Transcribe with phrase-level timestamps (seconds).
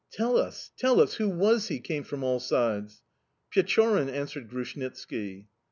[0.11, 3.03] "Tell us, tell us, who was he?" came from all sides.
[3.51, 5.45] "Pechorin," answered Grushnitski.